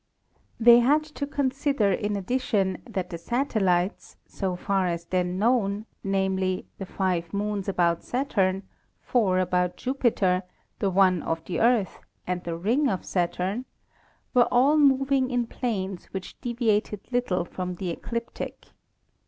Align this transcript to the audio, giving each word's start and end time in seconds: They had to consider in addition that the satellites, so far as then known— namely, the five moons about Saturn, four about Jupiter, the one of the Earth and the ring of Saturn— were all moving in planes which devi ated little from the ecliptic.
They 0.59 0.79
had 0.79 1.03
to 1.03 1.27
consider 1.27 1.91
in 1.91 2.15
addition 2.15 2.81
that 2.89 3.11
the 3.11 3.19
satellites, 3.19 4.17
so 4.25 4.55
far 4.55 4.87
as 4.87 5.05
then 5.05 5.37
known— 5.37 5.85
namely, 6.03 6.65
the 6.79 6.87
five 6.87 7.31
moons 7.31 7.69
about 7.69 8.01
Saturn, 8.03 8.63
four 8.99 9.37
about 9.37 9.77
Jupiter, 9.77 10.41
the 10.79 10.89
one 10.89 11.21
of 11.21 11.45
the 11.45 11.59
Earth 11.59 11.99
and 12.25 12.43
the 12.43 12.57
ring 12.57 12.89
of 12.89 13.05
Saturn— 13.05 13.65
were 14.33 14.47
all 14.51 14.75
moving 14.75 15.29
in 15.29 15.45
planes 15.45 16.05
which 16.07 16.41
devi 16.41 16.71
ated 16.71 17.01
little 17.11 17.45
from 17.45 17.75
the 17.75 17.91
ecliptic. 17.91 18.69